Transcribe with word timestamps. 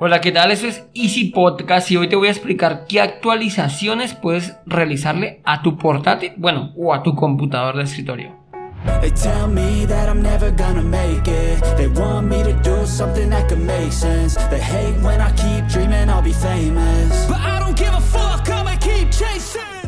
Hola, 0.00 0.20
¿qué 0.20 0.30
tal? 0.30 0.52
Esto 0.52 0.68
es 0.68 0.84
Easy 0.94 1.32
Podcast 1.32 1.90
y 1.90 1.96
hoy 1.96 2.08
te 2.08 2.14
voy 2.14 2.28
a 2.28 2.30
explicar 2.30 2.86
qué 2.88 3.00
actualizaciones 3.00 4.14
puedes 4.14 4.54
realizarle 4.64 5.40
a 5.44 5.60
tu 5.62 5.76
portátil, 5.76 6.34
bueno, 6.36 6.72
o 6.76 6.94
a 6.94 7.02
tu 7.02 7.16
computador 7.16 7.76
de 7.76 7.82
escritorio. 7.82 8.36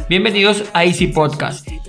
Bienvenidos 0.08 0.64
a 0.72 0.84
Easy 0.84 1.06
Podcast, 1.06 1.69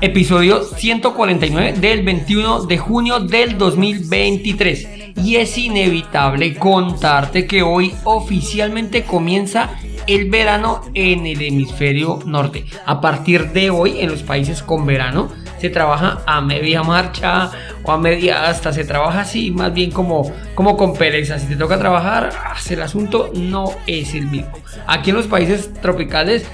Episodio 0.00 0.62
149 0.62 1.74
del 1.74 2.02
21 2.02 2.64
de 2.64 2.78
junio 2.78 3.20
del 3.20 3.58
2023. 3.58 4.88
Y 5.22 5.36
es 5.36 5.58
inevitable 5.58 6.54
contarte 6.56 7.46
que 7.46 7.62
hoy 7.62 7.94
oficialmente 8.04 9.04
comienza 9.04 9.70
el 10.06 10.30
verano 10.30 10.82
en 10.94 11.26
el 11.26 11.42
hemisferio 11.42 12.20
norte. 12.24 12.64
A 12.84 13.00
partir 13.00 13.52
de 13.52 13.70
hoy 13.70 14.00
en 14.00 14.10
los 14.10 14.22
países 14.22 14.62
con 14.62 14.86
verano 14.86 15.30
se 15.60 15.70
trabaja 15.70 16.22
a 16.26 16.40
media 16.40 16.82
marcha 16.82 17.50
o 17.82 17.92
a 17.92 17.98
media 17.98 18.48
hasta, 18.48 18.72
se 18.72 18.84
trabaja 18.84 19.20
así, 19.20 19.50
más 19.50 19.72
bien 19.72 19.90
como, 19.90 20.30
como 20.54 20.76
con 20.76 20.94
pereza. 20.94 21.38
Si 21.38 21.46
te 21.46 21.56
toca 21.56 21.78
trabajar, 21.78 22.30
el 22.68 22.82
asunto 22.82 23.30
no 23.34 23.72
es 23.86 24.14
el 24.14 24.26
mismo. 24.26 24.52
Aquí 24.86 25.10
en 25.10 25.16
los 25.16 25.26
países 25.26 25.72
tropicales 25.80 26.46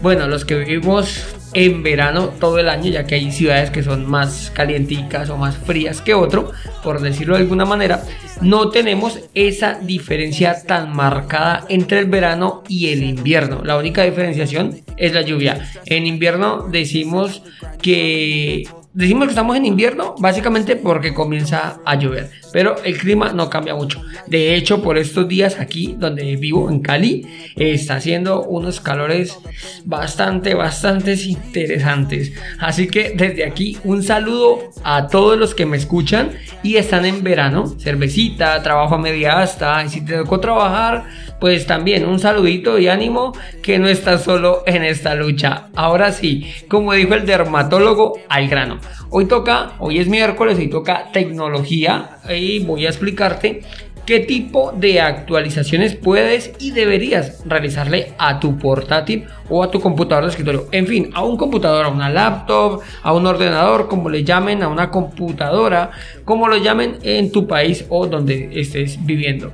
bueno, 0.00 0.28
los 0.28 0.44
que 0.44 0.54
vivimos 0.56 1.24
en 1.54 1.82
verano 1.82 2.28
todo 2.38 2.58
el 2.58 2.68
año, 2.68 2.90
ya 2.90 3.06
que 3.06 3.16
hay 3.16 3.32
ciudades 3.32 3.70
que 3.70 3.82
son 3.82 4.06
más 4.06 4.52
calienticas 4.54 5.30
o 5.30 5.36
más 5.36 5.56
frías 5.56 6.00
que 6.00 6.14
otro, 6.14 6.52
por 6.82 7.00
decirlo 7.00 7.34
de 7.34 7.42
alguna 7.42 7.64
manera, 7.64 8.02
no 8.40 8.70
tenemos 8.70 9.20
esa 9.34 9.74
diferencia 9.74 10.62
tan 10.64 10.94
marcada 10.94 11.64
entre 11.68 12.00
el 12.00 12.06
verano 12.06 12.62
y 12.68 12.88
el 12.88 13.02
invierno. 13.02 13.62
La 13.64 13.76
única 13.76 14.04
diferenciación 14.04 14.80
es 14.96 15.12
la 15.12 15.22
lluvia. 15.22 15.68
En 15.86 16.06
invierno 16.06 16.68
decimos 16.68 17.42
que 17.82 18.68
decimos 18.92 19.26
que 19.26 19.30
estamos 19.30 19.56
en 19.56 19.64
invierno 19.66 20.14
básicamente 20.18 20.76
porque 20.76 21.14
comienza 21.14 21.80
a 21.84 21.94
llover, 21.96 22.30
pero 22.52 22.76
el 22.84 22.98
clima 22.98 23.32
no 23.32 23.50
cambia 23.50 23.74
mucho. 23.74 24.02
De 24.26 24.54
hecho, 24.54 24.82
por 24.82 24.98
estos 24.98 25.28
días 25.28 25.58
aquí 25.58 25.94
donde 25.98 26.36
vivo 26.36 26.70
en 26.70 26.80
Cali, 26.80 27.26
está 27.56 27.96
haciendo 27.96 28.42
unos 28.42 28.80
calores 28.80 29.38
bastante, 29.84 30.54
bastante 30.54 31.14
interesantes. 31.14 32.32
Así 32.58 32.88
que 32.88 33.12
desde 33.16 33.44
aquí 33.44 33.76
un 33.84 34.02
saludo 34.02 34.70
a 34.84 35.08
todos 35.08 35.38
los 35.38 35.54
que 35.54 35.66
me 35.66 35.76
escuchan 35.76 36.32
y 36.62 36.76
están 36.76 37.04
en 37.04 37.22
verano, 37.22 37.74
cervecita, 37.78 38.62
trabajo 38.62 38.96
a 38.96 38.98
media 38.98 39.40
hasta, 39.40 39.84
y 39.84 39.88
si 39.88 40.04
te 40.04 40.16
tocó 40.16 40.40
trabajar, 40.40 41.04
pues 41.40 41.66
también 41.66 42.06
un 42.06 42.18
saludito 42.18 42.78
y 42.78 42.88
ánimo 42.88 43.32
que 43.62 43.78
no 43.78 43.88
estás 43.88 44.24
solo 44.24 44.62
en 44.66 44.82
esta 44.82 45.14
lucha. 45.14 45.68
Ahora 45.74 46.12
sí, 46.12 46.50
como 46.68 46.92
dijo 46.92 47.14
el 47.14 47.26
dermatólogo, 47.26 48.18
al 48.28 48.48
grano. 48.48 48.80
Hoy 49.10 49.26
toca, 49.26 49.72
hoy 49.78 49.98
es 49.98 50.08
miércoles 50.08 50.58
y 50.60 50.68
toca 50.68 51.10
tecnología 51.12 52.18
voy 52.64 52.86
a 52.86 52.88
explicarte 52.88 53.62
qué 54.08 54.20
tipo 54.20 54.72
de 54.72 55.02
actualizaciones 55.02 55.94
puedes 55.94 56.52
y 56.58 56.70
deberías 56.70 57.42
realizarle 57.44 58.12
a 58.16 58.40
tu 58.40 58.56
portátil 58.58 59.26
o 59.50 59.62
a 59.62 59.70
tu 59.70 59.80
computador 59.80 60.24
de 60.24 60.30
escritorio. 60.30 60.66
En 60.72 60.86
fin, 60.86 61.10
a 61.12 61.22
un 61.24 61.36
computador, 61.36 61.84
a 61.84 61.88
una 61.88 62.08
laptop, 62.08 62.80
a 63.02 63.12
un 63.12 63.26
ordenador, 63.26 63.86
como 63.86 64.08
le 64.08 64.24
llamen, 64.24 64.62
a 64.62 64.68
una 64.68 64.90
computadora, 64.90 65.90
como 66.24 66.48
lo 66.48 66.56
llamen 66.56 66.96
en 67.02 67.30
tu 67.30 67.46
país 67.46 67.84
o 67.90 68.06
donde 68.06 68.48
estés 68.58 69.04
viviendo. 69.04 69.52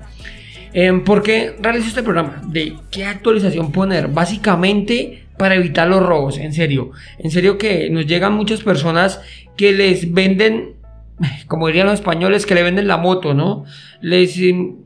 Em, 0.73 1.03
¿Por 1.03 1.25
qué 1.25 1.57
realizo 1.61 1.89
este 1.89 2.03
programa? 2.05 2.41
¿De 2.47 2.75
qué 2.93 3.05
actualización 3.05 3.73
poner? 3.73 4.07
Básicamente 4.07 5.25
para 5.37 5.57
evitar 5.57 5.89
los 5.89 6.01
robos, 6.01 6.39
en 6.39 6.53
serio. 6.53 6.93
En 7.19 7.31
serio 7.31 7.59
que 7.59 7.91
nos 7.91 8.07
llegan 8.07 8.35
muchas 8.35 8.63
personas 8.63 9.21
que 9.57 9.73
les 9.73 10.13
venden, 10.13 10.75
como 11.47 11.67
dirían 11.67 11.87
los 11.87 11.95
españoles, 12.01 12.47
que 12.47 12.55
le 12.55 12.63
venden 12.63 12.89
la 12.89 12.97
moto, 12.97 13.35
¿no? 13.35 13.65
Les 14.01 14.39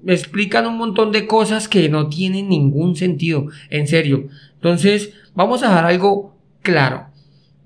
explican 0.06 0.66
un 0.66 0.77
montón 0.77 1.12
de 1.12 1.27
cosas 1.27 1.69
que 1.69 1.89
no 1.89 2.09
tienen 2.09 2.49
ningún 2.49 2.97
sentido, 2.97 3.47
en 3.71 3.87
serio. 3.87 4.28
Entonces, 4.55 5.12
vamos 5.34 5.62
a 5.62 5.69
dejar 5.69 5.87
algo 5.87 6.37
claro. 6.62 7.06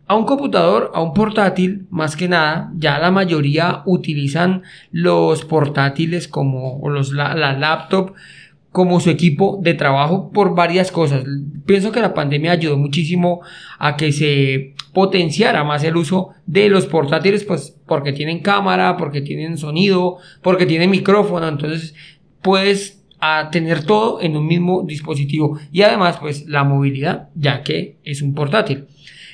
A 0.07 0.17
un 0.17 0.25
computador, 0.27 0.91
a 0.95 1.01
un 1.01 1.15
portátil, 1.15 1.87
más 1.91 2.17
que 2.17 2.29
nada, 2.29 2.71
ya 2.77 2.99
la 2.99 3.11
mayoría 3.11 3.83
utilizan 3.87 4.63
los 4.91 5.45
portátiles 5.45 6.29
como 6.29 6.81
los, 6.91 7.13
la 7.13 7.35
laptop 7.35 8.15
como 8.73 9.01
su 9.01 9.11
equipo 9.11 9.61
de 9.63 9.75
trabajo 9.75 10.31
por 10.33 10.55
varias 10.55 10.91
cosas. 10.91 11.25
Pienso 11.67 11.93
que 11.93 12.01
la 12.01 12.15
pandemia 12.15 12.53
ayudó 12.53 12.79
muchísimo 12.79 13.43
a 13.79 13.97
que 13.97 14.13
se 14.13 14.75
potenciara 14.95 15.63
más 15.63 15.85
el 15.85 15.97
uso 15.97 16.31
de 16.47 16.69
los 16.71 16.87
portátiles, 16.87 17.45
pues 17.45 17.77
porque 17.87 18.13
tienen 18.13 18.41
cámara, 18.41 18.97
porque 18.97 19.21
tienen 19.21 19.59
sonido, 19.59 20.17
porque 20.43 20.67
tienen 20.67 20.91
micrófono, 20.91 21.49
entonces 21.49 21.95
puedes 22.41 23.03
a 23.21 23.51
tener 23.51 23.85
todo 23.85 24.21
en 24.21 24.37
un 24.37 24.47
mismo 24.47 24.83
dispositivo 24.83 25.57
y 25.71 25.83
además 25.83 26.17
pues 26.19 26.49
la 26.49 26.65
movilidad 26.65 27.29
ya 27.37 27.63
que 27.63 27.99
es 28.03 28.21
un 28.21 28.35
portátil. 28.35 28.87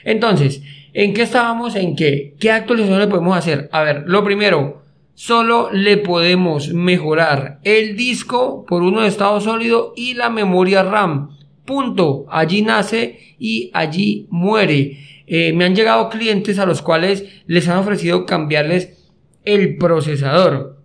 Entonces, 0.04 0.62
¿en 0.92 1.14
qué 1.14 1.22
estábamos? 1.22 1.74
¿En 1.74 1.96
qué? 1.96 2.34
¿Qué 2.38 2.50
actualización 2.50 2.98
le 2.98 3.06
podemos 3.06 3.36
hacer? 3.36 3.70
A 3.72 3.82
ver, 3.82 4.04
lo 4.06 4.22
primero, 4.24 4.82
solo 5.18 5.70
le 5.72 5.96
podemos 5.96 6.72
mejorar 6.72 7.58
el 7.64 7.96
disco 7.96 8.64
por 8.64 8.84
uno 8.84 9.00
de 9.00 9.08
estado 9.08 9.40
sólido 9.40 9.92
y 9.96 10.14
la 10.14 10.30
memoria 10.30 10.84
RAM. 10.84 11.36
Punto. 11.64 12.26
Allí 12.30 12.62
nace 12.62 13.34
y 13.36 13.72
allí 13.74 14.28
muere. 14.30 14.96
Eh, 15.26 15.52
me 15.54 15.64
han 15.64 15.74
llegado 15.74 16.08
clientes 16.08 16.60
a 16.60 16.66
los 16.66 16.82
cuales 16.82 17.24
les 17.46 17.66
han 17.66 17.78
ofrecido 17.78 18.26
cambiarles 18.26 19.10
el 19.44 19.76
procesador. 19.76 20.80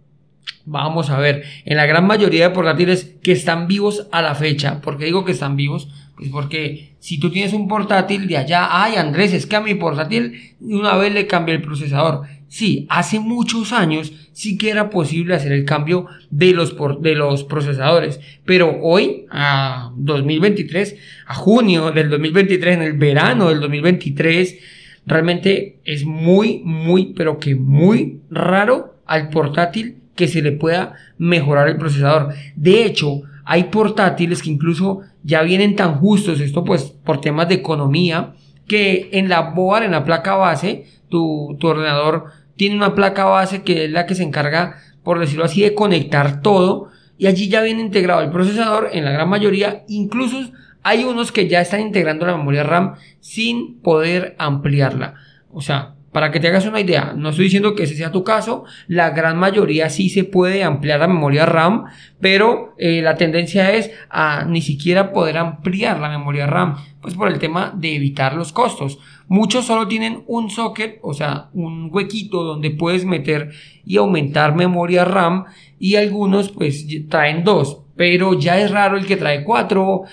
Vamos 0.66 1.12
a 1.12 1.20
ver, 1.20 1.44
en 1.64 1.78
la 1.78 1.86
gran 1.86 2.08
mayoría 2.08 2.50
de 2.50 2.56
portátiles 2.56 3.16
que 3.22 3.34
están 3.34 3.68
vivos 3.68 4.08
a 4.12 4.24
la 4.24 4.34
fecha, 4.34 4.82
¿por 4.82 4.98
qué 4.98 5.06
digo 5.06 5.26
que 5.26 5.34
están 5.34 5.56
vivos? 5.56 5.90
Pues 6.18 6.30
porque 6.30 6.96
si 7.00 7.20
tú 7.20 7.30
tienes 7.30 7.54
un 7.54 7.68
portátil 7.68 8.28
de 8.28 8.38
allá, 8.38 8.68
ay 8.72 8.96
Andrés, 8.96 9.32
es 9.34 9.46
que 9.46 9.58
a 9.58 9.62
mi 9.62 9.76
portátil 9.76 10.56
una 10.60 10.96
vez 10.96 11.14
le 11.14 11.28
cambié 11.28 11.54
el 11.54 11.62
procesador. 11.62 12.24
Sí, 12.54 12.86
hace 12.88 13.20
muchos 13.20 13.74
años 13.74 14.14
sí 14.32 14.60
que 14.60 14.70
era 14.70 14.92
posible 14.92 15.34
hacer 15.34 15.54
el 15.54 15.66
cambio 15.66 16.06
de 16.30 16.52
los, 16.52 16.76
de 17.02 17.16
los 17.16 17.44
procesadores, 17.46 18.20
pero 18.46 18.78
hoy, 18.80 19.26
a 19.32 19.92
2023, 19.96 20.96
a 21.26 21.34
junio 21.34 21.90
del 21.90 22.12
2023, 22.12 22.76
en 22.76 22.84
el 22.84 22.94
verano 22.94 23.50
del 23.50 23.60
2023, 23.60 24.60
realmente 25.08 25.80
es 25.84 26.06
muy, 26.06 26.62
muy, 26.64 27.14
pero 27.16 27.40
que 27.40 27.56
muy 27.56 28.22
raro 28.30 29.00
al 29.08 29.30
portátil 29.30 29.98
que 30.16 30.28
se 30.28 30.44
le 30.44 30.52
pueda 30.52 30.94
mejorar 31.18 31.68
el 31.70 31.78
procesador. 31.78 32.36
De 32.56 32.86
hecho, 32.86 33.24
hay 33.46 33.64
portátiles 33.64 34.44
que 34.44 34.52
incluso 34.52 35.02
ya 35.24 35.42
vienen 35.42 35.76
tan 35.76 35.96
justos, 35.96 36.40
esto 36.40 36.64
pues 36.64 36.84
por 36.84 37.20
temas 37.20 37.50
de 37.50 37.56
economía, 37.56 38.36
que 38.68 39.10
en 39.12 39.28
la 39.28 39.42
board, 39.42 39.86
en 39.86 39.92
la 39.92 40.06
placa 40.06 40.36
base, 40.36 40.86
tu, 41.10 41.58
tu 41.60 41.68
ordenador 41.68 42.43
tiene 42.56 42.76
una 42.76 42.96
placa 42.96 43.26
base 43.26 43.64
que 43.64 43.86
es 43.86 43.92
la 43.92 44.06
que 44.06 44.16
se 44.16 44.24
encarga, 44.24 44.78
por 45.04 45.20
decirlo 45.20 45.46
así, 45.46 45.62
de 45.62 45.74
conectar 45.74 46.42
todo. 46.42 46.90
Y 47.18 47.28
allí 47.28 47.48
ya 47.48 47.62
viene 47.62 47.82
integrado 47.82 48.22
el 48.22 48.32
procesador 48.32 48.90
en 48.92 49.06
la 49.06 49.12
gran 49.12 49.30
mayoría. 49.30 49.84
Incluso 49.88 50.38
hay 50.84 51.04
unos 51.04 51.32
que 51.32 51.48
ya 51.48 51.62
están 51.62 51.82
integrando 51.82 52.26
la 52.26 52.38
memoria 52.38 52.64
RAM 52.64 52.96
sin 53.20 53.80
poder 53.80 54.36
ampliarla. 54.38 55.16
O 55.52 55.62
sea, 55.62 55.96
para 56.14 56.32
que 56.32 56.40
te 56.40 56.48
hagas 56.48 56.66
una 56.66 56.80
idea, 56.80 57.14
no 57.18 57.30
estoy 57.30 57.46
diciendo 57.46 57.76
que 57.76 57.84
ese 57.84 57.96
sea 57.96 58.12
tu 58.12 58.24
caso, 58.24 58.64
la 58.88 59.10
gran 59.10 59.38
mayoría 59.38 59.90
sí 59.90 60.10
se 60.10 60.24
puede 60.24 60.64
ampliar 60.64 61.00
la 61.00 61.08
memoria 61.08 61.46
RAM, 61.46 61.86
pero 62.22 62.76
eh, 62.78 63.02
la 63.02 63.18
tendencia 63.18 63.72
es 63.74 63.92
a 64.10 64.46
ni 64.46 64.62
siquiera 64.62 65.12
poder 65.12 65.38
ampliar 65.38 66.00
la 66.00 66.10
memoria 66.10 66.46
RAM, 66.46 66.78
pues 67.02 67.16
por 67.16 67.28
el 67.28 67.40
tema 67.40 67.74
de 67.76 67.96
evitar 67.96 68.36
los 68.36 68.54
costos. 68.54 69.00
Muchos 69.28 69.66
solo 69.66 69.88
tienen 69.88 70.24
un 70.28 70.50
socket, 70.50 71.00
o 71.02 71.14
sea, 71.14 71.50
un 71.54 71.90
huequito 71.92 72.44
donde 72.44 72.70
puedes 72.70 73.06
meter 73.06 73.52
y 73.84 73.98
aumentar 73.98 74.56
memoria 74.56 75.06
RAM 75.06 75.46
y 75.80 75.96
algunos 75.96 76.50
pues 76.50 76.86
traen 77.10 77.44
dos. 77.44 77.83
Pero 77.96 78.40
ya 78.40 78.60
es 78.60 78.72
raro 78.72 78.98
el 78.98 79.06
que 79.06 79.18
trae 79.18 79.44
4, 79.44 80.04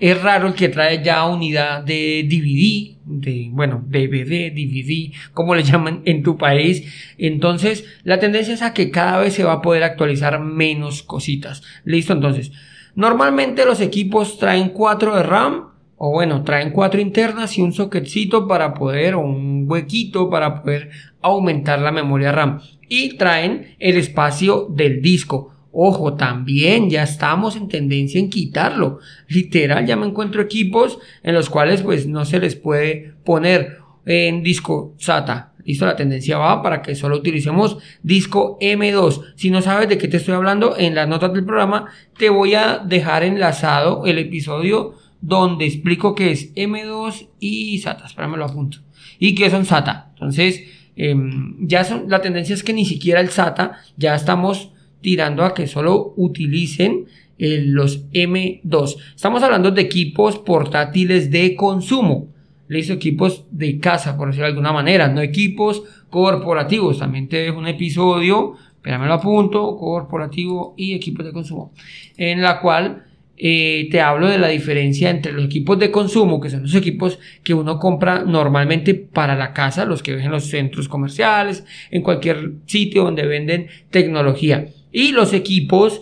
es 0.00 0.22
raro 0.22 0.48
el 0.48 0.54
que 0.54 0.68
trae 0.68 1.02
ya 1.02 1.26
unidad 1.26 1.82
de 1.82 2.26
DVD, 2.28 2.96
de, 3.04 3.48
bueno, 3.52 3.84
DVD, 3.86 4.52
DVD, 4.52 5.12
como 5.32 5.54
le 5.54 5.62
llaman 5.62 6.02
en 6.04 6.22
tu 6.22 6.36
país. 6.36 7.14
Entonces, 7.18 7.84
la 8.02 8.18
tendencia 8.18 8.54
es 8.54 8.62
a 8.62 8.74
que 8.74 8.90
cada 8.90 9.20
vez 9.20 9.34
se 9.34 9.44
va 9.44 9.54
a 9.54 9.62
poder 9.62 9.84
actualizar 9.84 10.40
menos 10.40 11.02
cositas. 11.02 11.62
Listo, 11.84 12.12
entonces, 12.12 12.52
normalmente 12.94 13.64
los 13.64 13.80
equipos 13.80 14.38
traen 14.38 14.70
4 14.70 15.16
de 15.16 15.22
RAM, 15.22 15.68
o 15.98 16.10
bueno, 16.10 16.42
traen 16.44 16.72
4 16.72 17.00
internas 17.00 17.56
y 17.56 17.62
un 17.62 17.72
socketcito 17.72 18.46
para 18.46 18.74
poder, 18.74 19.14
o 19.14 19.20
un 19.20 19.64
huequito 19.66 20.28
para 20.28 20.62
poder 20.62 20.90
aumentar 21.22 21.80
la 21.80 21.92
memoria 21.92 22.32
RAM. 22.32 22.60
Y 22.88 23.16
traen 23.16 23.76
el 23.78 23.96
espacio 23.96 24.66
del 24.68 25.00
disco. 25.00 25.55
Ojo, 25.78 26.14
también 26.14 26.88
ya 26.88 27.02
estamos 27.02 27.54
en 27.54 27.68
tendencia 27.68 28.18
en 28.18 28.30
quitarlo. 28.30 29.00
Literal, 29.28 29.84
ya 29.84 29.94
me 29.94 30.06
encuentro 30.06 30.40
equipos 30.40 30.98
en 31.22 31.34
los 31.34 31.50
cuales 31.50 31.82
pues 31.82 32.06
no 32.06 32.24
se 32.24 32.38
les 32.38 32.56
puede 32.56 33.12
poner 33.24 33.80
en 34.06 34.42
disco 34.42 34.94
SATA. 34.96 35.52
Listo, 35.66 35.84
la 35.84 35.94
tendencia 35.94 36.38
va 36.38 36.62
para 36.62 36.80
que 36.80 36.94
solo 36.94 37.16
utilicemos 37.16 37.76
disco 38.02 38.56
M2. 38.58 39.34
Si 39.34 39.50
no 39.50 39.60
sabes 39.60 39.90
de 39.90 39.98
qué 39.98 40.08
te 40.08 40.16
estoy 40.16 40.32
hablando, 40.32 40.78
en 40.78 40.94
las 40.94 41.08
notas 41.08 41.34
del 41.34 41.44
programa 41.44 41.88
te 42.16 42.30
voy 42.30 42.54
a 42.54 42.78
dejar 42.78 43.22
enlazado 43.22 44.06
el 44.06 44.16
episodio 44.16 44.94
donde 45.20 45.66
explico 45.66 46.14
qué 46.14 46.30
es 46.30 46.54
M2 46.54 47.28
y 47.38 47.80
SATA. 47.80 48.06
Espérame 48.06 48.36
lo 48.36 48.46
apunto. 48.46 48.78
Y 49.18 49.34
qué 49.34 49.50
son 49.50 49.66
SATA. 49.66 50.08
Entonces, 50.14 50.62
em, 50.96 51.68
ya 51.68 51.84
son, 51.84 52.08
la 52.08 52.22
tendencia 52.22 52.54
es 52.54 52.64
que 52.64 52.72
ni 52.72 52.86
siquiera 52.86 53.20
el 53.20 53.28
SATA 53.28 53.82
ya 53.98 54.14
estamos 54.14 54.70
tirando 55.00 55.44
a 55.44 55.54
que 55.54 55.66
solo 55.66 56.14
utilicen 56.16 57.06
eh, 57.38 57.62
los 57.66 58.10
M2. 58.12 58.96
Estamos 59.14 59.42
hablando 59.42 59.70
de 59.70 59.82
equipos 59.82 60.38
portátiles 60.38 61.30
de 61.30 61.54
consumo. 61.54 62.28
Listo, 62.68 62.94
equipos 62.94 63.44
de 63.50 63.78
casa, 63.78 64.16
por 64.16 64.28
decirlo 64.28 64.46
de 64.46 64.52
alguna 64.52 64.72
manera, 64.72 65.08
no 65.08 65.20
equipos 65.20 65.84
corporativos. 66.10 66.98
También 66.98 67.28
te 67.28 67.36
dejo 67.36 67.58
un 67.58 67.68
episodio, 67.68 68.54
pero 68.82 68.98
me 68.98 69.06
lo 69.06 69.14
apunto, 69.14 69.76
corporativo 69.76 70.74
y 70.76 70.94
equipos 70.94 71.26
de 71.26 71.32
consumo, 71.32 71.72
en 72.16 72.42
la 72.42 72.60
cual 72.60 73.04
eh, 73.36 73.88
te 73.90 74.00
hablo 74.00 74.28
de 74.28 74.38
la 74.38 74.48
diferencia 74.48 75.10
entre 75.10 75.32
los 75.32 75.44
equipos 75.44 75.78
de 75.78 75.90
consumo, 75.90 76.40
que 76.40 76.48
son 76.48 76.62
los 76.62 76.74
equipos 76.74 77.18
que 77.44 77.52
uno 77.52 77.78
compra 77.78 78.24
normalmente 78.24 78.94
para 78.94 79.36
la 79.36 79.52
casa, 79.52 79.84
los 79.84 80.02
que 80.02 80.14
ven 80.14 80.24
en 80.24 80.30
los 80.30 80.46
centros 80.46 80.88
comerciales, 80.88 81.64
en 81.90 82.02
cualquier 82.02 82.52
sitio 82.64 83.04
donde 83.04 83.26
venden 83.26 83.68
tecnología 83.90 84.66
y 84.96 85.12
los 85.12 85.34
equipos 85.34 86.00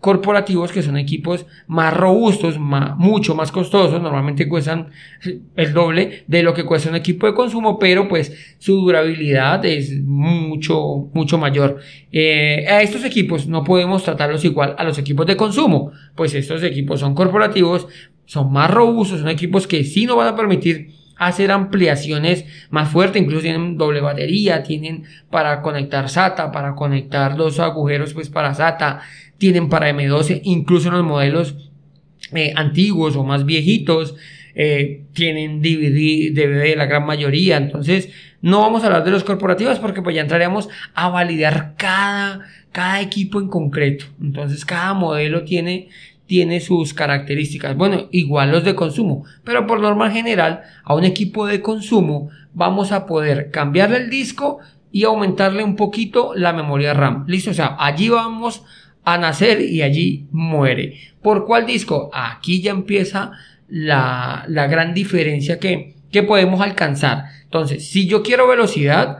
corporativos 0.00 0.72
que 0.72 0.82
son 0.82 0.96
equipos 0.96 1.46
más 1.68 1.96
robustos, 1.96 2.58
mucho 2.58 3.36
más 3.36 3.52
costosos, 3.52 4.02
normalmente 4.02 4.48
cuestan 4.48 4.88
el 5.54 5.72
doble 5.72 6.24
de 6.26 6.42
lo 6.42 6.52
que 6.52 6.64
cuesta 6.64 6.90
un 6.90 6.96
equipo 6.96 7.28
de 7.28 7.34
consumo, 7.34 7.78
pero 7.78 8.08
pues 8.08 8.56
su 8.58 8.80
durabilidad 8.80 9.64
es 9.64 10.02
mucho, 10.02 11.08
mucho 11.14 11.38
mayor. 11.38 11.78
Eh, 12.10 12.66
a 12.68 12.82
estos 12.82 13.04
equipos 13.04 13.46
no 13.46 13.62
podemos 13.62 14.02
tratarlos 14.02 14.44
igual 14.44 14.74
a 14.76 14.82
los 14.82 14.98
equipos 14.98 15.24
de 15.24 15.36
consumo, 15.36 15.92
pues 16.16 16.34
estos 16.34 16.64
equipos 16.64 16.98
son 16.98 17.14
corporativos, 17.14 17.86
son 18.24 18.52
más 18.52 18.72
robustos, 18.72 19.20
son 19.20 19.28
equipos 19.28 19.68
que 19.68 19.84
sí 19.84 20.04
nos 20.04 20.16
van 20.16 20.34
a 20.34 20.36
permitir 20.36 20.88
hacer 21.26 21.50
ampliaciones 21.50 22.44
más 22.70 22.88
fuertes, 22.88 23.22
incluso 23.22 23.42
tienen 23.42 23.76
doble 23.76 24.00
batería, 24.00 24.62
tienen 24.62 25.04
para 25.30 25.62
conectar 25.62 26.08
SATA, 26.08 26.52
para 26.52 26.74
conectar 26.74 27.36
los 27.36 27.60
agujeros 27.60 28.14
pues 28.14 28.28
para 28.28 28.54
SATA, 28.54 29.00
tienen 29.38 29.68
para 29.68 29.90
M12, 29.90 30.40
incluso 30.44 30.88
en 30.88 30.94
los 30.94 31.04
modelos 31.04 31.56
eh, 32.32 32.52
antiguos 32.56 33.16
o 33.16 33.24
más 33.24 33.44
viejitos, 33.44 34.14
eh, 34.54 35.04
tienen 35.14 35.62
DVD, 35.62 36.32
DVD 36.34 36.76
la 36.76 36.86
gran 36.86 37.06
mayoría, 37.06 37.56
entonces 37.56 38.10
no 38.42 38.60
vamos 38.60 38.82
a 38.82 38.86
hablar 38.86 39.04
de 39.04 39.10
los 39.10 39.24
corporativos 39.24 39.78
porque 39.78 40.02
pues 40.02 40.14
ya 40.14 40.22
entraríamos 40.22 40.68
a 40.94 41.08
validar 41.08 41.74
cada, 41.76 42.40
cada 42.70 43.00
equipo 43.00 43.40
en 43.40 43.48
concreto, 43.48 44.04
entonces 44.20 44.64
cada 44.64 44.92
modelo 44.92 45.44
tiene 45.44 45.88
tiene 46.26 46.60
sus 46.60 46.94
características. 46.94 47.76
Bueno, 47.76 48.08
igual 48.10 48.52
los 48.52 48.64
de 48.64 48.74
consumo, 48.74 49.24
pero 49.44 49.66
por 49.66 49.80
norma 49.80 50.10
general 50.10 50.62
a 50.84 50.94
un 50.94 51.04
equipo 51.04 51.46
de 51.46 51.60
consumo 51.60 52.30
vamos 52.54 52.92
a 52.92 53.06
poder 53.06 53.50
cambiarle 53.50 53.98
el 53.98 54.10
disco 54.10 54.58
y 54.90 55.04
aumentarle 55.04 55.64
un 55.64 55.76
poquito 55.76 56.32
la 56.34 56.52
memoria 56.52 56.94
RAM. 56.94 57.24
Listo, 57.26 57.50
o 57.50 57.54
sea, 57.54 57.76
allí 57.78 58.08
vamos 58.08 58.62
a 59.04 59.18
nacer 59.18 59.60
y 59.60 59.82
allí 59.82 60.26
muere. 60.30 60.98
¿Por 61.22 61.46
cuál 61.46 61.66
disco? 61.66 62.10
Aquí 62.12 62.60
ya 62.60 62.70
empieza 62.70 63.32
la, 63.68 64.44
la 64.48 64.66
gran 64.66 64.94
diferencia 64.94 65.58
que, 65.58 65.96
que 66.10 66.22
podemos 66.22 66.60
alcanzar. 66.60 67.24
Entonces, 67.44 67.88
si 67.88 68.06
yo 68.06 68.22
quiero 68.22 68.46
velocidad, 68.46 69.18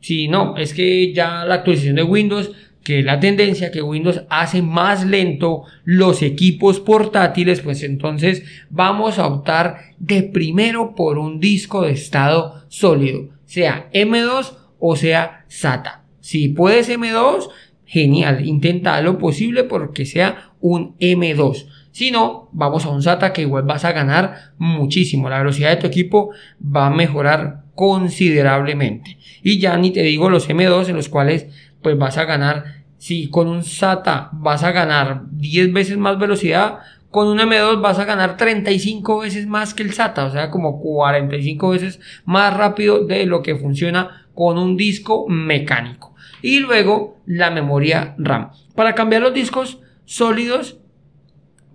si 0.00 0.28
no, 0.28 0.56
es 0.56 0.74
que 0.74 1.12
ya 1.12 1.44
la 1.44 1.56
actualización 1.56 1.96
de 1.96 2.02
Windows 2.02 2.52
que 2.86 3.02
la 3.02 3.18
tendencia 3.18 3.72
que 3.72 3.82
Windows 3.82 4.22
hace 4.30 4.62
más 4.62 5.04
lento 5.04 5.64
los 5.82 6.22
equipos 6.22 6.78
portátiles, 6.78 7.60
pues 7.60 7.82
entonces 7.82 8.44
vamos 8.70 9.18
a 9.18 9.26
optar 9.26 9.78
de 9.98 10.22
primero 10.22 10.94
por 10.94 11.18
un 11.18 11.40
disco 11.40 11.82
de 11.82 11.90
estado 11.90 12.62
sólido, 12.68 13.30
sea 13.44 13.90
M2 13.92 14.52
o 14.78 14.94
sea 14.94 15.44
SATA. 15.48 16.04
Si 16.20 16.46
puedes 16.46 16.88
M2, 16.88 17.48
genial, 17.86 18.46
intenta 18.46 19.00
lo 19.00 19.18
posible 19.18 19.64
porque 19.64 20.06
sea 20.06 20.52
un 20.60 20.96
M2. 20.98 21.66
Si 21.90 22.12
no, 22.12 22.50
vamos 22.52 22.84
a 22.84 22.90
un 22.90 23.02
SATA 23.02 23.32
que 23.32 23.42
igual 23.42 23.64
vas 23.64 23.84
a 23.84 23.90
ganar 23.90 24.52
muchísimo. 24.58 25.28
La 25.28 25.38
velocidad 25.38 25.70
de 25.70 25.76
tu 25.78 25.88
equipo 25.88 26.30
va 26.62 26.86
a 26.86 26.90
mejorar 26.90 27.64
considerablemente. 27.74 29.18
Y 29.42 29.58
ya 29.58 29.76
ni 29.76 29.92
te 29.92 30.02
digo 30.02 30.28
los 30.30 30.48
M2 30.48 30.88
en 30.88 30.96
los 30.96 31.08
cuales 31.08 31.46
pues 31.86 31.98
vas 31.98 32.18
a 32.18 32.24
ganar 32.24 32.82
si 32.98 33.30
con 33.30 33.46
un 33.46 33.62
SATA 33.62 34.30
vas 34.32 34.64
a 34.64 34.72
ganar 34.72 35.22
10 35.30 35.72
veces 35.72 35.96
más 35.96 36.18
velocidad, 36.18 36.80
con 37.12 37.28
un 37.28 37.38
M2 37.38 37.80
vas 37.80 38.00
a 38.00 38.04
ganar 38.04 38.36
35 38.36 39.20
veces 39.20 39.46
más 39.46 39.72
que 39.72 39.84
el 39.84 39.92
SATA, 39.92 40.24
o 40.24 40.30
sea, 40.32 40.50
como 40.50 40.80
45 40.80 41.68
veces 41.68 42.00
más 42.24 42.56
rápido 42.56 43.06
de 43.06 43.24
lo 43.26 43.40
que 43.40 43.54
funciona 43.54 44.26
con 44.34 44.58
un 44.58 44.76
disco 44.76 45.28
mecánico. 45.28 46.12
Y 46.42 46.58
luego 46.58 47.20
la 47.24 47.52
memoria 47.52 48.16
RAM. 48.18 48.50
Para 48.74 48.96
cambiar 48.96 49.22
los 49.22 49.32
discos 49.32 49.78
sólidos 50.06 50.78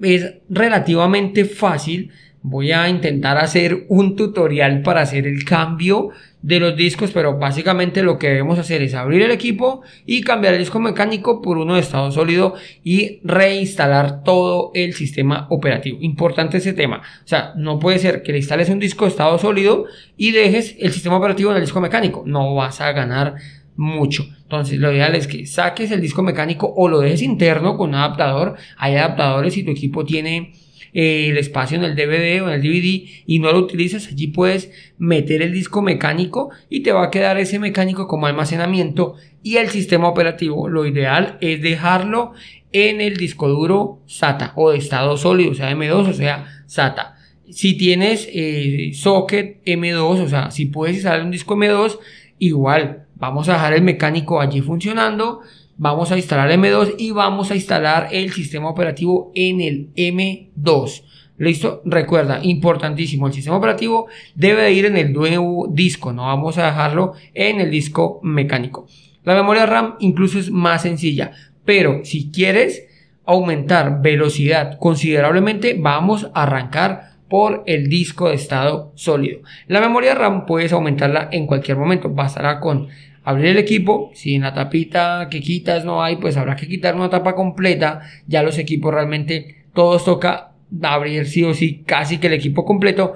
es 0.02 0.40
relativamente 0.50 1.46
fácil. 1.46 2.12
Voy 2.44 2.72
a 2.72 2.90
intentar 2.90 3.38
hacer 3.38 3.86
un 3.88 4.16
tutorial 4.16 4.82
para 4.82 5.02
hacer 5.02 5.28
el 5.28 5.46
cambio 5.46 6.10
de 6.42 6.60
los 6.60 6.76
discos, 6.76 7.12
pero 7.12 7.38
básicamente 7.38 8.02
lo 8.02 8.18
que 8.18 8.30
debemos 8.30 8.58
hacer 8.58 8.82
es 8.82 8.96
abrir 8.96 9.22
el 9.22 9.30
equipo 9.30 9.84
y 10.08 10.22
cambiar 10.22 10.56
el 10.56 10.60
disco 10.60 10.80
mecánico 10.80 11.40
por 11.42 11.60
uno 11.60 11.76
de 11.76 11.82
estado 11.82 12.10
sólido 12.10 12.56
y 12.84 13.20
reinstalar 13.24 14.24
todo 14.24 14.72
el 14.74 14.94
sistema 14.94 15.46
operativo. 15.52 16.00
Importante 16.02 16.58
ese 16.58 16.74
tema. 16.74 17.04
O 17.24 17.28
sea, 17.28 17.54
no 17.56 17.78
puede 17.78 18.00
ser 18.00 18.24
que 18.24 18.32
le 18.32 18.40
instales 18.40 18.70
un 18.70 18.80
disco 18.80 19.06
de 19.06 19.12
estado 19.12 19.38
sólido 19.38 19.86
y 20.18 20.32
dejes 20.32 20.76
el 20.80 20.92
sistema 20.92 21.18
operativo 21.18 21.52
en 21.52 21.58
el 21.58 21.64
disco 21.64 21.80
mecánico. 21.80 22.24
No 22.26 22.56
vas 22.56 22.82
a 22.82 22.92
ganar 22.92 23.36
mucho. 23.76 24.26
Entonces, 24.42 24.80
lo 24.80 24.92
ideal 24.92 25.14
es 25.14 25.28
que 25.28 25.46
saques 25.46 25.92
el 25.92 26.02
disco 26.02 26.24
mecánico 26.24 26.74
o 26.76 26.90
lo 26.90 27.02
dejes 27.02 27.22
interno 27.22 27.78
con 27.78 27.90
un 27.90 27.96
adaptador. 27.96 28.56
Hay 28.78 28.96
adaptadores 28.96 29.54
si 29.54 29.64
tu 29.64 29.72
equipo 29.72 30.04
tiene 30.06 30.54
eh, 30.94 31.30
el 31.30 31.38
espacio 31.38 31.78
en 31.78 31.84
el 31.84 31.96
DVD 31.96 32.42
o 32.42 32.50
en 32.50 32.56
el 32.56 32.62
DVD 32.62 33.08
y 33.26 33.40
no 33.40 33.52
lo 33.52 33.60
utilizas, 33.60 34.08
allí 34.08 34.28
puedes 34.28 34.72
meter 34.98 35.42
el 35.42 35.54
disco 35.54 35.82
mecánico 35.82 36.52
y 36.70 36.82
te 36.82 36.92
va 36.92 37.06
a 37.06 37.12
quedar 37.12 37.38
ese 37.38 37.60
mecánico 37.60 38.08
como 38.08 38.28
almacenamiento 38.28 39.16
y 39.44 39.58
el 39.58 39.70
sistema 39.70 40.10
operativo. 40.10 40.68
Lo 40.68 40.86
ideal 40.86 41.38
es 41.42 41.62
dejarlo 41.62 42.34
en 42.74 43.02
el 43.02 43.18
disco 43.18 43.48
duro 43.48 44.00
SATA 44.06 44.54
o 44.56 44.72
de 44.72 44.78
estado 44.78 45.18
sólido, 45.18 45.52
o 45.52 45.56
sea 45.56 45.72
M2 45.72 46.10
o 46.10 46.14
sea 46.14 46.64
SATA. 46.68 47.16
Si 47.50 47.78
tienes 47.78 48.30
eh, 48.32 48.92
socket 48.94 49.64
M2, 49.66 50.24
o 50.24 50.28
sea, 50.30 50.52
si 50.52 50.68
puedes 50.68 50.96
instalar 50.96 51.24
un 51.24 51.32
disco 51.32 51.56
M2, 51.56 52.00
igual 52.40 53.08
vamos 53.16 53.50
a 53.50 53.54
dejar 53.54 53.74
el 53.74 53.82
mecánico 53.82 54.40
allí 54.40 54.62
funcionando 54.62 55.42
vamos 55.78 56.12
a 56.12 56.18
instalar 56.18 56.50
M2 56.52 56.96
y 56.98 57.12
vamos 57.12 57.52
a 57.52 57.56
instalar 57.56 58.10
el 58.12 58.32
sistema 58.32 58.70
operativo 58.70 59.32
en 59.36 59.62
el 59.62 59.94
M2. 59.96 61.04
¿Listo? 61.38 61.82
Recuerda, 61.86 62.40
importantísimo, 62.44 63.26
el 63.28 63.34
sistema 63.34 63.58
operativo 63.58 64.08
debe 64.36 64.72
ir 64.74 64.86
en 64.86 64.96
el 64.96 65.12
nuevo 65.12 65.68
disco, 65.68 66.14
no 66.14 66.28
vamos 66.28 66.58
a 66.58 66.68
dejarlo 66.68 67.14
en 67.34 67.60
el 67.60 67.72
disco 67.72 68.20
mecánico. 68.22 68.88
La 69.24 69.34
memoria 69.34 69.66
RAM 69.66 69.96
incluso 70.00 70.38
es 70.38 70.52
más 70.52 70.84
sencilla, 70.84 71.32
pero 71.66 72.06
si 72.06 72.32
quieres 72.32 72.86
aumentar 73.26 74.02
velocidad 74.02 74.78
considerablemente, 74.78 75.76
vamos 75.80 76.30
a 76.34 76.44
arrancar 76.44 77.12
por 77.28 77.64
el 77.66 77.88
disco 77.88 78.28
de 78.28 78.36
estado 78.36 78.92
sólido. 78.96 79.40
La 79.68 79.80
memoria 79.80 80.14
RAM 80.14 80.46
puedes 80.46 80.74
aumentarla 80.74 81.30
en 81.32 81.48
cualquier 81.48 81.78
momento, 81.78 82.10
bastará 82.10 82.60
con 82.60 82.90
abrir 83.24 83.48
el 83.48 83.58
equipo, 83.58 84.12
si 84.14 84.36
en 84.36 84.42
la 84.42 84.54
tapita 84.54 85.28
que 85.30 85.42
quitas 85.42 85.86
no 85.86 86.04
hay, 86.04 86.18
pues 86.18 86.38
habrá 86.38 86.56
que 86.56 86.68
quitar 86.68 86.96
una 86.96 87.10
tapa 87.10 87.36
completa, 87.36 88.02
ya 88.28 88.44
los 88.44 88.58
equipos 88.58 88.94
realmente 88.94 89.66
todos 89.74 90.06
toca 90.06 90.52
abrir 90.82 91.26
sí 91.26 91.44
o 91.44 91.54
sí 91.54 91.84
casi 91.86 92.18
que 92.18 92.28
el 92.28 92.34
equipo 92.34 92.66
completo 92.66 93.14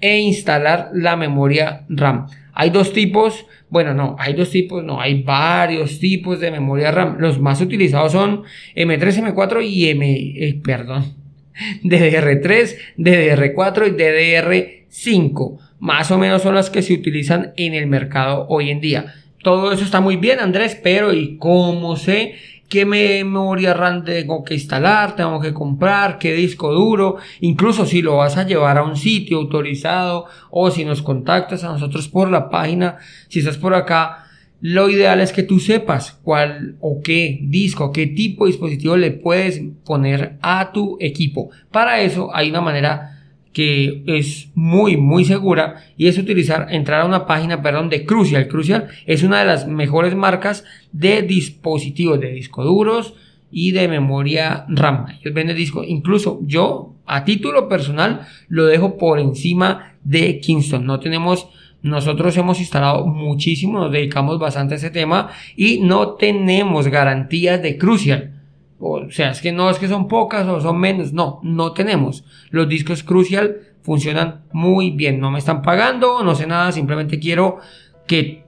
e 0.00 0.18
instalar 0.18 0.90
la 0.92 1.16
memoria 1.16 1.84
RAM. 1.88 2.26
Hay 2.54 2.70
dos 2.70 2.92
tipos, 2.92 3.46
bueno, 3.70 3.94
no, 3.94 4.16
hay 4.18 4.34
dos 4.34 4.50
tipos, 4.50 4.82
no, 4.82 5.00
hay 5.00 5.22
varios 5.22 6.00
tipos 6.00 6.40
de 6.40 6.50
memoria 6.50 6.90
RAM. 6.90 7.16
Los 7.18 7.40
más 7.40 7.60
utilizados 7.60 8.12
son 8.12 8.42
M3, 8.74 9.32
M4 9.32 9.64
y 9.64 9.90
M, 9.90 10.12
eh, 10.12 10.60
perdón, 10.62 11.14
DDR3, 11.84 12.76
DDR4 12.96 13.86
y 13.86 14.94
DDR5. 14.96 15.58
Más 15.78 16.10
o 16.10 16.18
menos 16.18 16.42
son 16.42 16.56
las 16.56 16.70
que 16.70 16.82
se 16.82 16.94
utilizan 16.94 17.52
en 17.56 17.74
el 17.74 17.86
mercado 17.86 18.46
hoy 18.48 18.70
en 18.70 18.80
día. 18.80 19.14
Todo 19.48 19.72
eso 19.72 19.82
está 19.82 20.02
muy 20.02 20.16
bien, 20.16 20.40
Andrés, 20.40 20.78
pero 20.82 21.14
¿y 21.14 21.38
cómo 21.38 21.96
sé 21.96 22.34
qué 22.68 22.84
memoria 22.84 23.72
RAM 23.72 24.04
tengo 24.04 24.44
que 24.44 24.52
instalar, 24.52 25.16
tengo 25.16 25.40
que 25.40 25.54
comprar, 25.54 26.18
qué 26.18 26.34
disco 26.34 26.70
duro, 26.70 27.16
incluso 27.40 27.86
si 27.86 28.02
lo 28.02 28.18
vas 28.18 28.36
a 28.36 28.44
llevar 28.44 28.76
a 28.76 28.82
un 28.82 28.94
sitio 28.94 29.38
autorizado 29.38 30.26
o 30.50 30.70
si 30.70 30.84
nos 30.84 31.00
contactas 31.00 31.64
a 31.64 31.68
nosotros 31.68 32.08
por 32.08 32.30
la 32.30 32.50
página, 32.50 32.98
si 33.28 33.38
estás 33.38 33.56
por 33.56 33.72
acá, 33.72 34.26
lo 34.60 34.90
ideal 34.90 35.18
es 35.22 35.32
que 35.32 35.44
tú 35.44 35.60
sepas 35.60 36.18
cuál 36.22 36.76
o 36.80 37.00
qué 37.02 37.38
disco, 37.40 37.90
qué 37.90 38.06
tipo 38.06 38.44
de 38.44 38.50
dispositivo 38.50 38.98
le 38.98 39.12
puedes 39.12 39.62
poner 39.82 40.36
a 40.42 40.72
tu 40.72 40.98
equipo. 41.00 41.48
Para 41.72 42.02
eso 42.02 42.28
hay 42.34 42.50
una 42.50 42.60
manera 42.60 43.17
que 43.58 44.04
es 44.06 44.52
muy 44.54 44.96
muy 44.96 45.24
segura 45.24 45.82
y 45.96 46.06
es 46.06 46.16
utilizar 46.16 46.68
entrar 46.70 47.00
a 47.00 47.06
una 47.06 47.26
página 47.26 47.60
perdón 47.60 47.88
de 47.88 48.06
Crucial. 48.06 48.46
Crucial 48.46 48.86
es 49.04 49.24
una 49.24 49.40
de 49.40 49.46
las 49.46 49.66
mejores 49.66 50.14
marcas 50.14 50.64
de 50.92 51.22
dispositivos 51.22 52.20
de 52.20 52.30
disco 52.30 52.62
duros 52.62 53.14
y 53.50 53.72
de 53.72 53.88
memoria 53.88 54.64
RAM. 54.68 55.06
Ellos 55.08 55.34
venden 55.34 55.56
disco 55.56 55.82
incluso 55.82 56.38
yo 56.46 56.94
a 57.04 57.24
título 57.24 57.68
personal 57.68 58.28
lo 58.46 58.64
dejo 58.66 58.96
por 58.96 59.18
encima 59.18 59.96
de 60.04 60.38
Kingston. 60.38 60.86
No 60.86 61.00
tenemos 61.00 61.48
nosotros 61.82 62.36
hemos 62.36 62.60
instalado 62.60 63.06
muchísimo 63.06 63.80
nos 63.80 63.90
dedicamos 63.90 64.38
bastante 64.38 64.74
a 64.74 64.76
ese 64.76 64.90
tema 64.90 65.30
y 65.56 65.80
no 65.80 66.10
tenemos 66.10 66.86
garantías 66.86 67.60
de 67.60 67.76
Crucial 67.76 68.37
o 68.80 69.10
sea, 69.10 69.30
es 69.30 69.40
que 69.40 69.52
no 69.52 69.70
es 69.70 69.78
que 69.78 69.88
son 69.88 70.08
pocas 70.08 70.46
o 70.46 70.60
son 70.60 70.78
menos, 70.78 71.12
no, 71.12 71.40
no 71.42 71.72
tenemos. 71.72 72.24
Los 72.50 72.68
discos 72.68 73.02
Crucial 73.02 73.58
funcionan 73.82 74.42
muy 74.52 74.90
bien, 74.90 75.20
no 75.20 75.30
me 75.30 75.38
están 75.38 75.62
pagando, 75.62 76.22
no 76.22 76.34
sé 76.34 76.46
nada, 76.46 76.72
simplemente 76.72 77.18
quiero 77.18 77.58
que, 78.06 78.44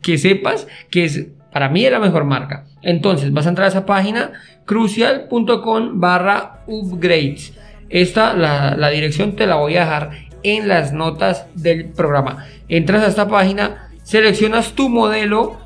que 0.00 0.18
sepas 0.18 0.66
que 0.90 1.04
es, 1.04 1.28
para 1.52 1.68
mí 1.68 1.84
es 1.84 1.92
la 1.92 1.98
mejor 1.98 2.24
marca. 2.24 2.66
Entonces, 2.82 3.32
vas 3.32 3.46
a 3.46 3.50
entrar 3.50 3.66
a 3.66 3.68
esa 3.68 3.86
página, 3.86 4.32
crucial.com 4.64 6.00
barra 6.00 6.62
upgrades. 6.66 7.54
Esta, 7.88 8.34
la, 8.34 8.76
la 8.76 8.88
dirección 8.90 9.36
te 9.36 9.46
la 9.46 9.56
voy 9.56 9.76
a 9.76 9.80
dejar 9.80 10.10
en 10.42 10.68
las 10.68 10.92
notas 10.92 11.46
del 11.54 11.86
programa. 11.86 12.46
Entras 12.68 13.02
a 13.02 13.08
esta 13.08 13.28
página, 13.28 13.90
seleccionas 14.02 14.72
tu 14.72 14.88
modelo, 14.88 15.58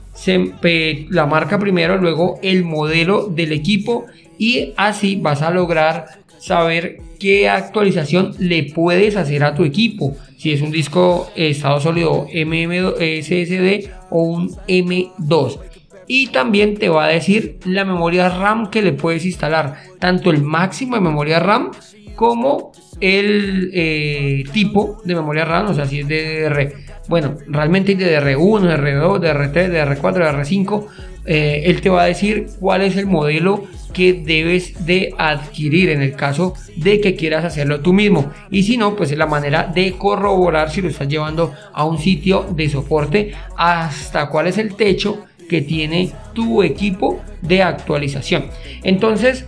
la 1.11 1.27
marca 1.27 1.59
primero, 1.59 1.97
luego 1.97 2.39
el 2.43 2.65
modelo 2.65 3.29
del 3.29 3.53
equipo 3.53 4.07
y 4.39 4.73
así 4.77 5.17
vas 5.17 5.43
a 5.43 5.51
lograr 5.51 6.07
saber 6.39 7.01
qué 7.19 7.49
actualización 7.49 8.35
le 8.39 8.65
puedes 8.65 9.17
hacer 9.17 9.45
a 9.45 9.55
tu 9.55 9.65
equipo. 9.65 10.17
Si 10.37 10.53
es 10.53 10.63
un 10.63 10.71
disco 10.71 11.31
estado 11.35 11.81
sólido 11.81 12.27
MM 12.33 12.93
SSD 12.99 13.91
o 14.11 14.23
un 14.23 14.51
M2. 14.69 15.59
Y 16.07 16.29
también 16.29 16.79
te 16.79 16.89
va 16.89 17.05
a 17.05 17.09
decir 17.09 17.59
la 17.65 17.85
memoria 17.85 18.29
RAM 18.29 18.71
que 18.71 18.83
le 18.83 18.93
puedes 18.93 19.27
instalar. 19.27 19.83
Tanto 19.99 20.31
el 20.31 20.43
máximo 20.43 20.95
de 20.95 21.03
memoria 21.03 21.39
RAM 21.39 21.73
como 22.15 22.73
el 23.01 23.71
eh, 23.75 24.45
tipo 24.53 25.01
de 25.05 25.15
memoria 25.15 25.45
RAM, 25.45 25.71
o 25.71 25.75
sea, 25.75 25.87
si 25.87 26.01
es 26.01 26.09
DDR. 26.09 26.88
Bueno, 27.09 27.37
realmente 27.47 27.93
hay 27.93 27.99
DDR1, 27.99 28.61
DDR2, 28.63 29.21
DDR3, 29.21 29.71
DDR4, 29.71 29.99
DDR5. 30.01 30.87
él 31.25 31.81
te 31.81 31.89
va 31.89 32.03
a 32.03 32.07
decir 32.07 32.49
cuál 32.61 32.83
es 32.83 32.97
el 32.97 33.07
modelo 33.07 33.65
que 33.93 34.13
debes 34.13 34.87
de 34.87 35.15
adquirir 35.19 35.89
en 35.91 36.03
el 36.03 36.15
caso 36.15 36.55
de 36.77 37.01
que 37.01 37.17
quieras 37.17 37.45
hacerlo 37.45 37.81
tú 37.81 37.93
mismo 37.93 38.31
y 38.51 38.63
si 38.63 38.77
no 38.77 38.95
pues 38.95 39.11
es 39.11 39.19
la 39.19 39.27
manera 39.27 39.65
de 39.65 39.93
corroborar 39.93 40.71
si 40.71 40.83
lo 40.83 40.89
estás 40.89 41.09
llevando 41.09 41.53
a 41.73 41.85
un 41.85 41.99
sitio 41.99 42.47
de 42.55 42.69
soporte 42.69 43.33
hasta 43.57 44.29
cuál 44.29 44.47
es 44.47 44.59
el 44.59 44.75
techo 44.75 45.25
que 45.49 45.63
tiene 45.63 46.13
tu 46.35 46.63
equipo 46.63 47.21
de 47.43 47.63
actualización 47.63 48.45
entonces 48.85 49.47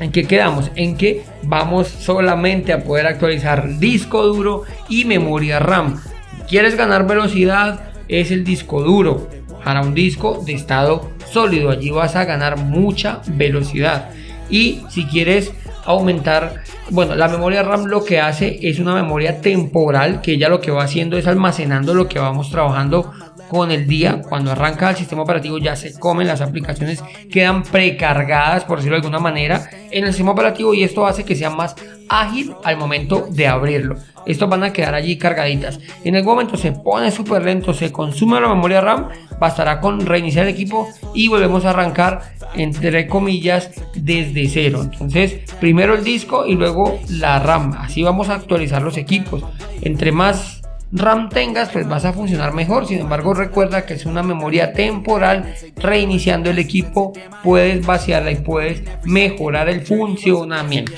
¿En 0.00 0.12
qué 0.12 0.28
quedamos? 0.28 0.70
En 0.76 0.96
que 0.96 1.24
vamos 1.42 1.88
solamente 1.88 2.72
a 2.72 2.84
poder 2.84 3.06
actualizar 3.06 3.78
disco 3.78 4.24
duro 4.24 4.62
y 4.88 5.04
memoria 5.04 5.58
RAM. 5.58 6.00
¿Quieres 6.48 6.76
ganar 6.76 7.06
velocidad? 7.06 7.90
Es 8.08 8.30
el 8.30 8.42
disco 8.42 8.82
duro 8.82 9.28
para 9.62 9.82
un 9.82 9.92
disco 9.92 10.42
de 10.46 10.54
estado 10.54 11.10
sólido. 11.30 11.68
Allí 11.68 11.90
vas 11.90 12.16
a 12.16 12.24
ganar 12.24 12.56
mucha 12.56 13.20
velocidad. 13.26 14.08
Y 14.48 14.82
si 14.88 15.04
quieres 15.04 15.52
aumentar, 15.84 16.62
bueno, 16.88 17.14
la 17.14 17.28
memoria 17.28 17.62
RAM 17.62 17.84
lo 17.84 18.02
que 18.02 18.18
hace 18.18 18.60
es 18.62 18.78
una 18.78 18.94
memoria 18.94 19.42
temporal 19.42 20.22
que 20.22 20.32
ella 20.32 20.48
lo 20.48 20.62
que 20.62 20.70
va 20.70 20.84
haciendo 20.84 21.18
es 21.18 21.26
almacenando 21.26 21.92
lo 21.92 22.08
que 22.08 22.18
vamos 22.18 22.50
trabajando 22.50 23.12
con 23.48 23.70
el 23.70 23.86
día, 23.86 24.22
cuando 24.28 24.52
arranca 24.52 24.90
el 24.90 24.96
sistema 24.96 25.22
operativo 25.22 25.58
ya 25.58 25.76
se 25.76 25.98
comen, 25.98 26.26
las 26.26 26.40
aplicaciones 26.40 27.02
quedan 27.30 27.62
precargadas, 27.62 28.64
por 28.64 28.78
decirlo 28.78 28.96
de 28.96 29.06
alguna 29.06 29.18
manera, 29.18 29.68
en 29.90 30.04
el 30.04 30.10
sistema 30.10 30.32
operativo 30.32 30.74
y 30.74 30.82
esto 30.82 31.06
hace 31.06 31.24
que 31.24 31.36
sea 31.36 31.50
más 31.50 31.74
ágil 32.08 32.54
al 32.64 32.76
momento 32.76 33.26
de 33.30 33.46
abrirlo. 33.46 33.96
Estos 34.26 34.48
van 34.48 34.62
a 34.62 34.72
quedar 34.72 34.94
allí 34.94 35.16
cargaditas. 35.16 35.80
En 36.04 36.14
algún 36.16 36.34
momento 36.34 36.56
se 36.56 36.72
pone 36.72 37.10
súper 37.10 37.42
lento, 37.42 37.72
se 37.72 37.90
consume 37.90 38.40
la 38.40 38.48
memoria 38.48 38.80
RAM, 38.80 39.08
bastará 39.40 39.80
con 39.80 40.04
reiniciar 40.04 40.46
el 40.46 40.52
equipo 40.52 40.88
y 41.14 41.28
volvemos 41.28 41.64
a 41.64 41.70
arrancar 41.70 42.20
entre 42.54 43.06
comillas 43.06 43.70
desde 43.94 44.48
cero. 44.48 44.82
Entonces, 44.82 45.40
primero 45.60 45.94
el 45.94 46.04
disco 46.04 46.46
y 46.46 46.54
luego 46.54 46.98
la 47.08 47.38
RAM. 47.38 47.72
Así 47.78 48.02
vamos 48.02 48.28
a 48.28 48.34
actualizar 48.34 48.82
los 48.82 48.96
equipos. 48.96 49.44
Entre 49.80 50.12
más 50.12 50.57
RAM 50.90 51.28
tengas, 51.28 51.68
pues 51.70 51.86
vas 51.86 52.04
a 52.04 52.12
funcionar 52.12 52.54
mejor. 52.54 52.86
Sin 52.86 53.00
embargo, 53.00 53.34
recuerda 53.34 53.84
que 53.84 53.94
es 53.94 54.06
una 54.06 54.22
memoria 54.22 54.72
temporal. 54.72 55.54
Reiniciando 55.76 56.50
el 56.50 56.58
equipo, 56.58 57.12
puedes 57.42 57.84
vaciarla 57.84 58.30
y 58.30 58.36
puedes 58.36 58.82
mejorar 59.04 59.68
el 59.68 59.82
funcionamiento. 59.82 60.92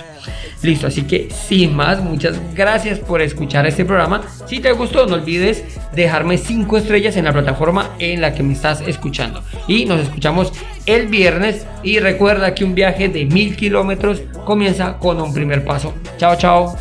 Listo, 0.63 0.89
así 0.89 1.03
que 1.03 1.29
sin 1.31 1.75
más, 1.75 2.03
muchas 2.03 2.39
gracias 2.55 2.99
por 2.99 3.23
escuchar 3.23 3.67
este 3.67 3.85
programa. 3.85 4.23
Si 4.47 4.61
te 4.61 4.73
gustó, 4.73 5.07
no 5.07 5.15
olvides 5.15 5.65
dejarme 5.95 6.37
5 6.37 6.77
estrellas 6.77 7.17
en 7.17 7.25
la 7.25 7.33
plataforma 7.33 7.91
en 7.99 8.21
la 8.21 8.35
que 8.35 8.43
me 8.43 8.53
estás 8.53 8.83
escuchando. 8.83 9.43
Y 9.67 9.87
nos 9.87 10.01
escuchamos 10.01 10.53
el 10.87 11.07
viernes. 11.07 11.67
Y 11.83 11.99
recuerda 11.99 12.55
que 12.55 12.65
un 12.65 12.75
viaje 12.75 13.09
de 13.09 13.25
mil 13.25 13.57
kilómetros 13.57 14.21
comienza 14.45 14.99
con 14.99 15.21
un 15.21 15.33
primer 15.33 15.65
paso. 15.65 15.95
Chao, 16.19 16.37
chao. 16.37 16.77